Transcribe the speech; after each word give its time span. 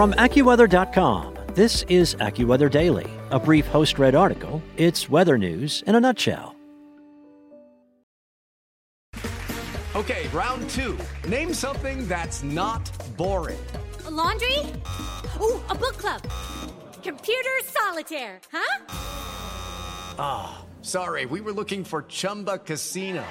From 0.00 0.14
AccuWeather.com, 0.14 1.36
this 1.54 1.82
is 1.90 2.14
AccuWeather 2.14 2.70
Daily, 2.70 3.06
a 3.30 3.38
brief 3.38 3.66
host 3.66 3.98
read 3.98 4.14
article. 4.14 4.62
It's 4.78 5.10
weather 5.10 5.36
news 5.36 5.84
in 5.86 5.94
a 5.94 6.00
nutshell. 6.00 6.56
Okay, 9.94 10.26
round 10.28 10.70
two. 10.70 10.96
Name 11.28 11.52
something 11.52 12.08
that's 12.08 12.42
not 12.42 12.90
boring. 13.18 13.60
A 14.06 14.10
laundry? 14.10 14.58
Ooh, 15.38 15.60
a 15.68 15.74
book 15.74 15.98
club. 15.98 16.22
Computer 17.02 17.56
solitaire, 17.64 18.40
huh? 18.50 18.84
Ah, 20.18 20.62
oh, 20.62 20.66
sorry, 20.80 21.26
we 21.26 21.42
were 21.42 21.52
looking 21.52 21.84
for 21.84 22.04
Chumba 22.08 22.56
Casino. 22.56 23.22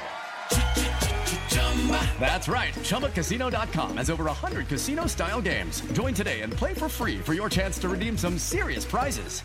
That's 2.20 2.50
right. 2.50 2.74
ChumbaCasino.com 2.74 3.98
has 3.98 4.10
over 4.10 4.26
100 4.26 4.68
casino 4.68 5.08
style 5.08 5.42
games. 5.42 5.82
Join 5.94 6.14
today 6.14 6.42
and 6.42 6.52
play 6.52 6.74
for 6.74 6.90
free 6.90 7.20
for 7.20 7.34
your 7.34 7.50
chance 7.50 7.80
to 7.80 7.90
redeem 7.90 8.18
some 8.18 8.38
serious 8.38 8.84
prizes. 8.84 9.42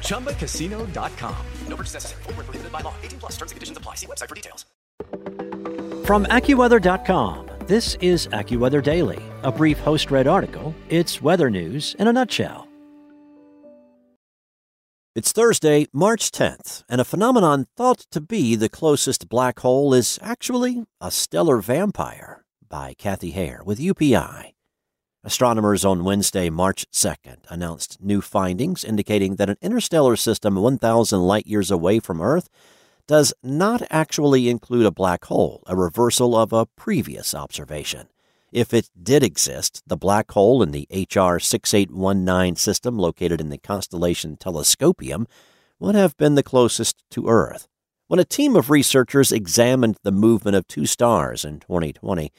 ChumbaCasino.com. 0.00 1.46
No 1.68 1.76
purchase 1.76 1.94
necessary. 1.94 2.22
Full 2.24 2.32
prohibited 2.32 2.72
by 2.72 2.80
law. 2.80 2.94
18 3.02 3.18
plus 3.20 3.32
terms 3.32 3.52
and 3.52 3.56
conditions 3.56 3.78
apply. 3.78 3.94
See 3.94 4.06
website 4.06 4.28
for 4.28 4.34
details. 4.34 4.64
From 6.06 6.24
AccuWeather.com, 6.26 7.50
this 7.66 7.96
is 8.00 8.28
AccuWeather 8.28 8.82
Daily, 8.82 9.20
a 9.42 9.50
brief 9.50 9.78
host 9.78 10.10
read 10.12 10.28
article. 10.28 10.74
It's 10.88 11.20
weather 11.20 11.50
news 11.50 11.96
in 11.98 12.06
a 12.06 12.12
nutshell. 12.12 12.65
It's 15.16 15.32
Thursday, 15.32 15.86
March 15.94 16.30
10th, 16.30 16.84
and 16.90 17.00
a 17.00 17.04
phenomenon 17.04 17.68
thought 17.74 18.00
to 18.10 18.20
be 18.20 18.54
the 18.54 18.68
closest 18.68 19.30
black 19.30 19.60
hole 19.60 19.94
is 19.94 20.18
actually 20.20 20.84
a 21.00 21.10
stellar 21.10 21.62
vampire 21.62 22.44
by 22.68 22.92
Kathy 22.92 23.30
Hare 23.30 23.62
with 23.64 23.80
UPI. 23.80 24.52
Astronomers 25.24 25.86
on 25.86 26.04
Wednesday, 26.04 26.50
March 26.50 26.84
2nd, 26.92 27.38
announced 27.48 27.96
new 27.98 28.20
findings 28.20 28.84
indicating 28.84 29.36
that 29.36 29.48
an 29.48 29.56
interstellar 29.62 30.16
system 30.16 30.56
1,000 30.56 31.22
light 31.22 31.46
years 31.46 31.70
away 31.70 31.98
from 31.98 32.20
Earth 32.20 32.50
does 33.06 33.32
not 33.42 33.80
actually 33.88 34.50
include 34.50 34.84
a 34.84 34.90
black 34.90 35.24
hole, 35.24 35.62
a 35.66 35.74
reversal 35.74 36.36
of 36.36 36.52
a 36.52 36.66
previous 36.66 37.34
observation. 37.34 38.08
If 38.52 38.72
it 38.72 38.90
did 39.00 39.22
exist, 39.22 39.82
the 39.86 39.96
black 39.96 40.30
hole 40.32 40.62
in 40.62 40.70
the 40.70 40.86
HR 40.90 41.38
6819 41.38 42.56
system 42.56 42.98
located 42.98 43.40
in 43.40 43.48
the 43.48 43.58
constellation 43.58 44.36
Telescopium 44.36 45.26
would 45.78 45.94
have 45.94 46.16
been 46.16 46.36
the 46.36 46.42
closest 46.42 47.02
to 47.10 47.28
Earth. 47.28 47.68
When 48.08 48.20
a 48.20 48.24
team 48.24 48.54
of 48.54 48.70
researchers 48.70 49.32
examined 49.32 49.96
the 50.02 50.12
movement 50.12 50.56
of 50.56 50.68
two 50.68 50.86
stars 50.86 51.44
in 51.44 51.58
2020, 51.58 52.32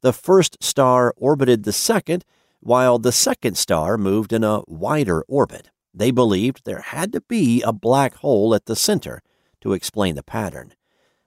the 0.00 0.12
first 0.12 0.62
star 0.62 1.14
orbited 1.16 1.62
the 1.62 1.72
second, 1.72 2.24
while 2.58 2.98
the 2.98 3.12
second 3.12 3.56
star 3.56 3.96
moved 3.96 4.32
in 4.32 4.42
a 4.42 4.62
wider 4.66 5.24
orbit. 5.28 5.70
They 5.94 6.10
believed 6.10 6.62
there 6.64 6.80
had 6.80 7.12
to 7.12 7.20
be 7.20 7.62
a 7.62 7.72
black 7.72 8.14
hole 8.16 8.54
at 8.54 8.66
the 8.66 8.76
center 8.76 9.22
to 9.60 9.74
explain 9.74 10.16
the 10.16 10.22
pattern. 10.22 10.74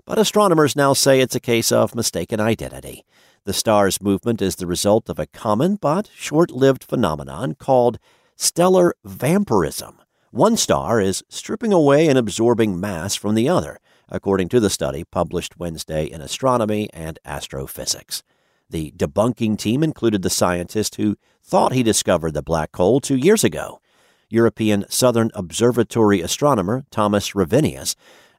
But 0.06 0.20
astronomers 0.20 0.76
now 0.76 0.94
say 0.94 1.22
it's 1.22 1.36
a 1.36 1.40
case 1.40 1.72
of 1.72 1.96
mistaken 1.96 2.40
identity. 2.40 3.06
The 3.46 3.54
star's 3.54 4.02
movement 4.02 4.42
is 4.42 4.56
the 4.56 4.66
result 4.66 5.08
of 5.08 5.20
a 5.20 5.28
common 5.28 5.76
but 5.76 6.10
short 6.16 6.50
lived 6.50 6.84
phenomenon 6.84 7.54
called 7.54 8.00
stellar 8.36 8.96
vampirism. 9.04 10.02
One 10.32 10.58
star 10.58 11.00
is 11.00 11.24
stripping 11.30 11.72
away 11.72 12.08
and 12.08 12.18
absorbing 12.18 12.80
mass 12.80 13.14
from 13.14 13.36
the 13.36 13.48
other, 13.48 13.78
according 14.10 14.50
to 14.50 14.60
the 14.60 14.72
study 14.72 15.04
published 15.04 15.60
Wednesday 15.60 16.06
in 16.06 16.22
Astronomy 16.22 16.90
and 16.92 17.20
Astrophysics. 17.24 18.24
The 18.68 18.92
debunking 18.98 19.60
team 19.60 19.84
included 19.84 20.24
the 20.24 20.32
scientist 20.32 20.96
who 20.96 21.16
thought 21.44 21.72
he 21.72 21.84
discovered 21.84 22.34
the 22.34 22.42
black 22.42 22.76
hole 22.76 23.00
two 23.00 23.16
years 23.16 23.44
ago. 23.44 23.80
European 24.28 24.86
Southern 24.90 25.30
Observatory 25.36 26.20
astronomer 26.20 26.84
Thomas 26.90 27.36
Rivinius 27.36 27.96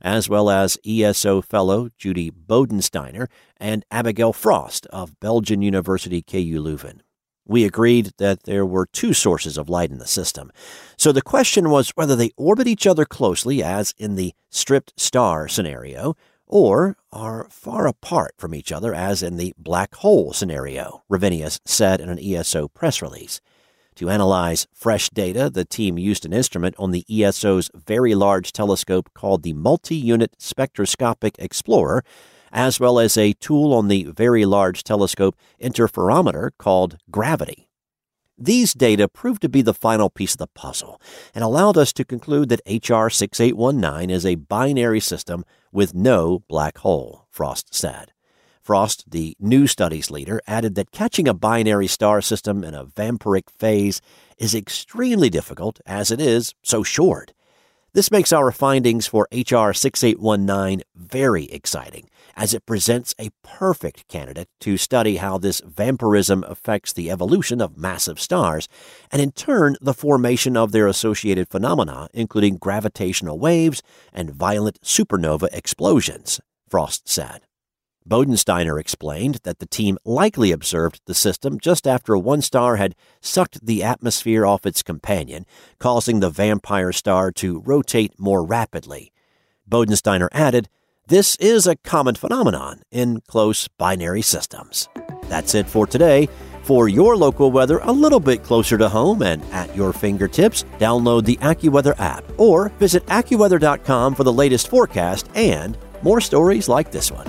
as 0.06 0.28
well 0.28 0.48
as 0.48 0.78
ESO 0.86 1.42
fellow 1.42 1.88
Judy 1.98 2.30
Bodensteiner 2.30 3.26
and 3.56 3.84
Abigail 3.90 4.32
Frost 4.32 4.86
of 4.86 5.18
Belgian 5.18 5.62
University 5.62 6.22
KU 6.22 6.62
Leuven. 6.62 7.00
We 7.44 7.64
agreed 7.64 8.12
that 8.18 8.44
there 8.44 8.64
were 8.64 8.86
two 8.86 9.12
sources 9.12 9.58
of 9.58 9.68
light 9.68 9.90
in 9.90 9.98
the 9.98 10.06
system. 10.06 10.52
So 10.96 11.10
the 11.10 11.22
question 11.22 11.70
was 11.70 11.90
whether 11.96 12.14
they 12.14 12.30
orbit 12.36 12.68
each 12.68 12.86
other 12.86 13.04
closely, 13.04 13.64
as 13.64 13.94
in 13.98 14.14
the 14.14 14.32
stripped 14.48 14.92
star 14.96 15.48
scenario, 15.48 16.14
or 16.46 16.96
are 17.10 17.48
far 17.50 17.88
apart 17.88 18.34
from 18.38 18.54
each 18.54 18.70
other, 18.70 18.94
as 18.94 19.24
in 19.24 19.38
the 19.38 19.54
black 19.58 19.96
hole 19.96 20.32
scenario, 20.32 21.02
Rivinius 21.10 21.58
said 21.64 22.00
in 22.00 22.08
an 22.08 22.20
ESO 22.20 22.68
press 22.68 23.02
release. 23.02 23.40
To 23.96 24.10
analyze 24.10 24.66
fresh 24.74 25.08
data, 25.08 25.48
the 25.48 25.64
team 25.64 25.96
used 25.96 26.26
an 26.26 26.34
instrument 26.34 26.74
on 26.78 26.90
the 26.90 27.06
ESO's 27.08 27.70
very 27.74 28.14
large 28.14 28.52
telescope 28.52 29.08
called 29.14 29.42
the 29.42 29.54
Multi 29.54 29.96
Unit 29.96 30.36
Spectroscopic 30.38 31.36
Explorer, 31.38 32.04
as 32.52 32.78
well 32.78 32.98
as 32.98 33.16
a 33.16 33.32
tool 33.32 33.72
on 33.72 33.88
the 33.88 34.04
Very 34.04 34.44
Large 34.44 34.84
Telescope 34.84 35.34
Interferometer 35.62 36.50
called 36.58 36.98
Gravity. 37.10 37.68
These 38.38 38.74
data 38.74 39.08
proved 39.08 39.40
to 39.42 39.48
be 39.48 39.62
the 39.62 39.72
final 39.72 40.10
piece 40.10 40.34
of 40.34 40.38
the 40.38 40.46
puzzle 40.48 41.00
and 41.34 41.42
allowed 41.42 41.78
us 41.78 41.94
to 41.94 42.04
conclude 42.04 42.50
that 42.50 42.60
HR 42.66 43.08
6819 43.08 44.10
is 44.10 44.26
a 44.26 44.34
binary 44.34 45.00
system 45.00 45.42
with 45.72 45.94
no 45.94 46.42
black 46.48 46.78
hole, 46.78 47.26
Frost 47.30 47.74
said. 47.74 48.12
Frost, 48.66 49.08
the 49.08 49.36
new 49.38 49.68
studies 49.68 50.10
leader, 50.10 50.42
added 50.48 50.74
that 50.74 50.90
catching 50.90 51.28
a 51.28 51.34
binary 51.34 51.86
star 51.86 52.20
system 52.20 52.64
in 52.64 52.74
a 52.74 52.84
vampiric 52.84 53.48
phase 53.48 54.00
is 54.38 54.56
extremely 54.56 55.30
difficult 55.30 55.78
as 55.86 56.10
it 56.10 56.20
is 56.20 56.52
so 56.64 56.82
short. 56.82 57.32
This 57.92 58.10
makes 58.10 58.32
our 58.32 58.50
findings 58.50 59.06
for 59.06 59.28
HR 59.30 59.72
6819 59.72 60.82
very 60.96 61.44
exciting, 61.44 62.10
as 62.36 62.54
it 62.54 62.66
presents 62.66 63.14
a 63.20 63.30
perfect 63.44 64.08
candidate 64.08 64.48
to 64.62 64.76
study 64.76 65.18
how 65.18 65.38
this 65.38 65.62
vampirism 65.64 66.42
affects 66.48 66.92
the 66.92 67.08
evolution 67.08 67.60
of 67.60 67.78
massive 67.78 68.18
stars, 68.18 68.68
and 69.12 69.22
in 69.22 69.30
turn 69.30 69.76
the 69.80 69.94
formation 69.94 70.56
of 70.56 70.72
their 70.72 70.88
associated 70.88 71.48
phenomena, 71.48 72.08
including 72.12 72.56
gravitational 72.56 73.38
waves 73.38 73.80
and 74.12 74.34
violent 74.34 74.80
supernova 74.80 75.46
explosions, 75.52 76.40
Frost 76.68 77.08
said. 77.08 77.45
Bodensteiner 78.08 78.78
explained 78.78 79.40
that 79.42 79.58
the 79.58 79.66
team 79.66 79.98
likely 80.04 80.52
observed 80.52 81.00
the 81.06 81.14
system 81.14 81.58
just 81.58 81.88
after 81.88 82.16
one 82.16 82.40
star 82.40 82.76
had 82.76 82.94
sucked 83.20 83.64
the 83.66 83.82
atmosphere 83.82 84.46
off 84.46 84.64
its 84.64 84.82
companion, 84.82 85.44
causing 85.80 86.20
the 86.20 86.30
vampire 86.30 86.92
star 86.92 87.32
to 87.32 87.60
rotate 87.60 88.12
more 88.18 88.44
rapidly. 88.44 89.12
Bodensteiner 89.68 90.28
added, 90.30 90.68
This 91.08 91.34
is 91.36 91.66
a 91.66 91.74
common 91.76 92.14
phenomenon 92.14 92.82
in 92.92 93.22
close 93.22 93.66
binary 93.66 94.22
systems. 94.22 94.88
That's 95.24 95.56
it 95.56 95.66
for 95.66 95.86
today. 95.86 96.28
For 96.62 96.88
your 96.88 97.16
local 97.16 97.50
weather 97.50 97.78
a 97.78 97.92
little 97.92 98.20
bit 98.20 98.44
closer 98.44 98.78
to 98.78 98.88
home 98.88 99.22
and 99.22 99.42
at 99.52 99.74
your 99.74 99.92
fingertips, 99.92 100.64
download 100.78 101.24
the 101.24 101.36
AccuWeather 101.38 101.98
app 101.98 102.24
or 102.38 102.68
visit 102.78 103.04
AccuWeather.com 103.06 104.14
for 104.14 104.24
the 104.24 104.32
latest 104.32 104.68
forecast 104.68 105.28
and 105.34 105.76
more 106.02 106.20
stories 106.20 106.68
like 106.68 106.90
this 106.92 107.10
one. 107.10 107.28